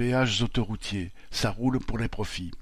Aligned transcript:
Péages 0.00 0.40
autoroutiers, 0.40 1.12
ça 1.30 1.50
roule 1.50 1.78
pour 1.78 1.98
les 1.98 2.08
profits. 2.08 2.52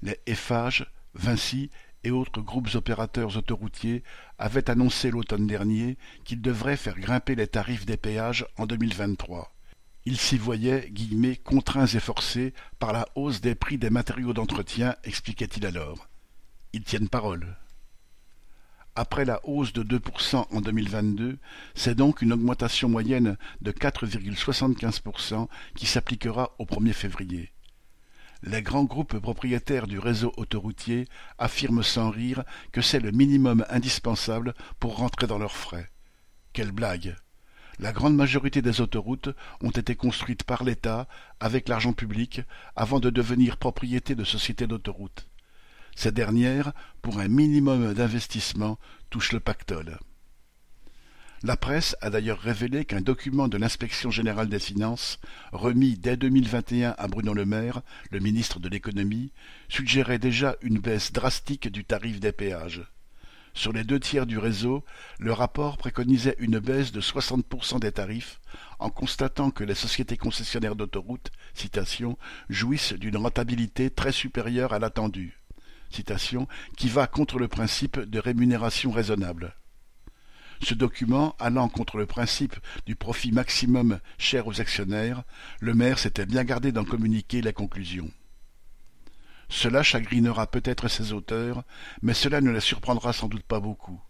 Les 0.00 0.18
Eiffage, 0.24 0.90
Vinci 1.12 1.68
et 2.02 2.10
autres 2.10 2.40
groupes 2.40 2.74
opérateurs 2.76 3.36
autoroutiers 3.36 4.02
avaient 4.38 4.70
annoncé 4.70 5.10
l'automne 5.10 5.46
dernier 5.46 5.98
qu'ils 6.24 6.40
devraient 6.40 6.78
faire 6.78 6.98
grimper 6.98 7.34
les 7.34 7.46
tarifs 7.46 7.84
des 7.84 7.98
péages 7.98 8.46
en 8.56 8.64
2023. 8.64 9.54
Ils 10.06 10.16
s'y 10.16 10.38
voyaient 10.38 10.88
guillemets, 10.90 11.36
contraints 11.36 11.84
et 11.84 12.00
forcés 12.00 12.54
par 12.78 12.94
la 12.94 13.06
hausse 13.14 13.42
des 13.42 13.54
prix 13.54 13.76
des 13.76 13.90
matériaux 13.90 14.32
d'entretien, 14.32 14.96
expliquait-il 15.04 15.66
alors. 15.66 16.08
Ils 16.72 16.84
tiennent 16.84 17.10
parole. 17.10 17.58
Après 19.00 19.24
la 19.24 19.38
hausse 19.44 19.72
de 19.72 19.84
2% 19.84 20.46
en 20.50 20.60
2022, 20.60 21.38
c'est 21.76 21.94
donc 21.94 22.20
une 22.20 22.32
augmentation 22.32 22.88
moyenne 22.88 23.36
de 23.60 23.70
4,75% 23.70 25.46
qui 25.76 25.86
s'appliquera 25.86 26.50
au 26.58 26.64
1er 26.64 26.94
février. 26.94 27.52
Les 28.42 28.60
grands 28.60 28.82
groupes 28.82 29.20
propriétaires 29.20 29.86
du 29.86 30.00
réseau 30.00 30.32
autoroutier 30.36 31.06
affirment 31.38 31.84
sans 31.84 32.10
rire 32.10 32.42
que 32.72 32.80
c'est 32.80 32.98
le 32.98 33.12
minimum 33.12 33.64
indispensable 33.68 34.52
pour 34.80 34.96
rentrer 34.96 35.28
dans 35.28 35.38
leurs 35.38 35.54
frais. 35.54 35.88
Quelle 36.52 36.72
blague 36.72 37.14
La 37.78 37.92
grande 37.92 38.16
majorité 38.16 38.62
des 38.62 38.80
autoroutes 38.80 39.30
ont 39.60 39.70
été 39.70 39.94
construites 39.94 40.42
par 40.42 40.64
l'État 40.64 41.06
avec 41.38 41.68
l'argent 41.68 41.92
public 41.92 42.40
avant 42.74 42.98
de 42.98 43.10
devenir 43.10 43.58
propriété 43.58 44.16
de 44.16 44.24
sociétés 44.24 44.66
d'autoroutes. 44.66 45.28
Ces 45.98 46.12
dernières, 46.12 46.74
pour 47.02 47.18
un 47.18 47.26
minimum 47.26 47.92
d'investissement, 47.92 48.78
touchent 49.10 49.32
le 49.32 49.40
pactole. 49.40 49.98
La 51.42 51.56
presse 51.56 51.96
a 52.00 52.08
d'ailleurs 52.08 52.38
révélé 52.38 52.84
qu'un 52.84 53.00
document 53.00 53.48
de 53.48 53.56
l'inspection 53.56 54.12
générale 54.12 54.48
des 54.48 54.60
finances, 54.60 55.18
remis 55.50 55.98
dès 55.98 56.16
2021 56.16 56.94
à 56.96 57.08
Bruno 57.08 57.34
Le 57.34 57.44
Maire, 57.44 57.82
le 58.12 58.20
ministre 58.20 58.60
de 58.60 58.68
l'économie, 58.68 59.32
suggérait 59.68 60.20
déjà 60.20 60.54
une 60.62 60.78
baisse 60.78 61.10
drastique 61.10 61.66
du 61.66 61.84
tarif 61.84 62.20
des 62.20 62.30
péages. 62.30 62.84
Sur 63.52 63.72
les 63.72 63.82
deux 63.82 63.98
tiers 63.98 64.26
du 64.26 64.38
réseau, 64.38 64.84
le 65.18 65.32
rapport 65.32 65.78
préconisait 65.78 66.36
une 66.38 66.60
baisse 66.60 66.92
de 66.92 67.00
60% 67.00 67.80
des 67.80 67.90
tarifs, 67.90 68.38
en 68.78 68.88
constatant 68.88 69.50
que 69.50 69.64
les 69.64 69.74
sociétés 69.74 70.16
concessionnaires 70.16 70.76
d'autoroutes, 70.76 71.32
jouissent 72.48 72.92
d'une 72.92 73.16
rentabilité 73.16 73.90
très 73.90 74.12
supérieure 74.12 74.72
à 74.72 74.78
l'attendue 74.78 75.37
citation, 75.90 76.48
qui 76.76 76.88
va 76.88 77.06
contre 77.06 77.38
le 77.38 77.48
principe 77.48 77.98
de 77.98 78.18
rémunération 78.18 78.90
raisonnable. 78.90 79.54
Ce 80.60 80.74
document, 80.74 81.36
allant 81.38 81.68
contre 81.68 81.98
le 81.98 82.06
principe 82.06 82.56
du 82.86 82.96
profit 82.96 83.32
maximum 83.32 84.00
cher 84.18 84.46
aux 84.46 84.60
actionnaires, 84.60 85.22
le 85.60 85.74
maire 85.74 85.98
s'était 85.98 86.26
bien 86.26 86.44
gardé 86.44 86.72
d'en 86.72 86.84
communiquer 86.84 87.42
la 87.42 87.52
conclusion. 87.52 88.10
Cela 89.48 89.82
chagrinera 89.82 90.46
peut-être 90.46 90.88
ses 90.88 91.12
auteurs, 91.12 91.62
mais 92.02 92.12
cela 92.12 92.40
ne 92.40 92.50
les 92.50 92.60
surprendra 92.60 93.12
sans 93.12 93.28
doute 93.28 93.44
pas 93.44 93.60
beaucoup. 93.60 94.00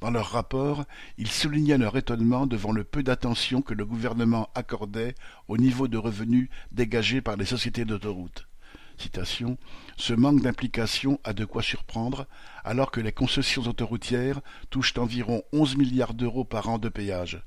Dans 0.00 0.10
leur 0.10 0.30
rapport, 0.30 0.84
ils 1.16 1.30
soulignaient 1.30 1.78
leur 1.78 1.96
étonnement 1.96 2.46
devant 2.46 2.72
le 2.72 2.84
peu 2.84 3.02
d'attention 3.02 3.62
que 3.62 3.74
le 3.74 3.86
gouvernement 3.86 4.50
accordait 4.54 5.14
au 5.48 5.56
niveau 5.56 5.88
de 5.88 5.96
revenus 5.96 6.50
dégagés 6.70 7.22
par 7.22 7.36
les 7.36 7.46
sociétés 7.46 7.84
d'autoroutes. 7.84 8.45
Ce 9.96 10.12
manque 10.12 10.42
d'implication 10.42 11.18
a 11.24 11.32
de 11.32 11.44
quoi 11.44 11.62
surprendre, 11.62 12.26
alors 12.64 12.90
que 12.90 13.00
les 13.00 13.12
concessions 13.12 13.62
autoroutières 13.62 14.40
touchent 14.70 14.96
environ 14.98 15.42
onze 15.52 15.76
milliards 15.76 16.14
d'euros 16.14 16.44
par 16.44 16.68
an 16.68 16.78
de 16.78 16.88
péage. 16.88 17.42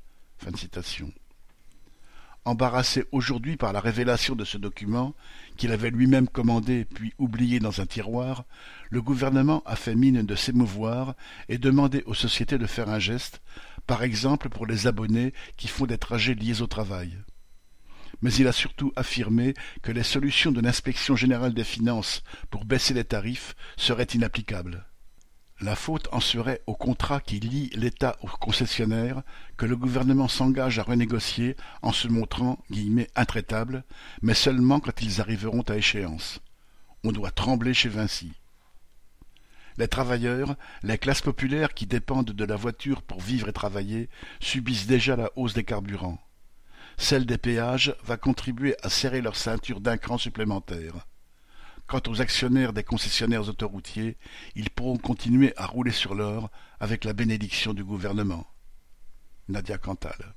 Embarrassé 2.46 3.04
aujourd'hui 3.12 3.56
par 3.56 3.72
la 3.72 3.80
révélation 3.80 4.34
de 4.34 4.44
ce 4.44 4.56
document, 4.56 5.14
qu'il 5.56 5.72
avait 5.72 5.90
lui-même 5.90 6.26
commandé 6.26 6.86
puis 6.86 7.12
oublié 7.18 7.60
dans 7.60 7.80
un 7.82 7.86
tiroir, 7.86 8.44
le 8.88 9.02
gouvernement 9.02 9.62
a 9.66 9.76
fait 9.76 9.94
mine 9.94 10.22
de 10.22 10.34
s'émouvoir 10.34 11.14
et 11.48 11.58
demandé 11.58 12.02
aux 12.06 12.14
sociétés 12.14 12.56
de 12.56 12.66
faire 12.66 12.88
un 12.88 12.98
geste, 12.98 13.42
par 13.86 14.02
exemple 14.02 14.48
pour 14.48 14.66
les 14.66 14.86
abonnés 14.86 15.34
qui 15.58 15.68
font 15.68 15.86
des 15.86 15.98
trajets 15.98 16.34
liés 16.34 16.62
au 16.62 16.66
travail 16.66 17.18
mais 18.22 18.32
il 18.34 18.46
a 18.46 18.52
surtout 18.52 18.92
affirmé 18.96 19.54
que 19.82 19.92
les 19.92 20.02
solutions 20.02 20.52
de 20.52 20.60
l'inspection 20.60 21.16
générale 21.16 21.54
des 21.54 21.64
finances 21.64 22.22
pour 22.50 22.64
baisser 22.64 22.94
les 22.94 23.04
tarifs 23.04 23.54
seraient 23.76 24.04
inapplicables. 24.04 24.86
La 25.60 25.76
faute 25.76 26.08
en 26.12 26.20
serait 26.20 26.62
au 26.66 26.74
contrat 26.74 27.20
qui 27.20 27.38
lie 27.38 27.68
l'État 27.74 28.16
aux 28.22 28.28
concessionnaires 28.28 29.22
que 29.58 29.66
le 29.66 29.76
gouvernement 29.76 30.28
s'engage 30.28 30.78
à 30.78 30.82
renégocier 30.82 31.54
en 31.82 31.92
se 31.92 32.08
montrant 32.08 32.58
guillemets 32.70 33.10
intraitables, 33.14 33.84
mais 34.22 34.32
seulement 34.32 34.80
quand 34.80 35.02
ils 35.02 35.20
arriveront 35.20 35.62
à 35.62 35.76
échéance. 35.76 36.40
On 37.04 37.12
doit 37.12 37.30
trembler 37.30 37.74
chez 37.74 37.90
Vinci. 37.90 38.32
Les 39.76 39.88
travailleurs, 39.88 40.56
les 40.82 40.96
classes 40.96 41.22
populaires 41.22 41.74
qui 41.74 41.86
dépendent 41.86 42.32
de 42.32 42.44
la 42.44 42.56
voiture 42.56 43.02
pour 43.02 43.20
vivre 43.20 43.48
et 43.48 43.52
travailler, 43.52 44.08
subissent 44.40 44.86
déjà 44.86 45.14
la 45.14 45.30
hausse 45.36 45.54
des 45.54 45.64
carburants 45.64 46.18
celle 47.00 47.24
des 47.24 47.38
péages 47.38 47.96
va 48.04 48.18
contribuer 48.18 48.76
à 48.82 48.90
serrer 48.90 49.22
leur 49.22 49.34
ceinture 49.34 49.80
d'un 49.80 49.96
cran 49.96 50.18
supplémentaire. 50.18 51.06
Quant 51.86 52.02
aux 52.06 52.20
actionnaires 52.20 52.74
des 52.74 52.84
concessionnaires 52.84 53.48
autoroutiers, 53.48 54.18
ils 54.54 54.68
pourront 54.68 54.98
continuer 54.98 55.54
à 55.56 55.66
rouler 55.66 55.92
sur 55.92 56.14
l'or 56.14 56.50
avec 56.78 57.04
la 57.04 57.14
bénédiction 57.14 57.72
du 57.72 57.84
gouvernement. 57.84 58.46
Nadia 59.48 59.78
Cantal 59.78 60.34